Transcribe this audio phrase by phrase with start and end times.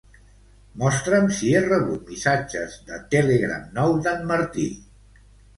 [0.83, 4.69] Mostra'm si he rebut missatges de Telegram nous d'en Martí.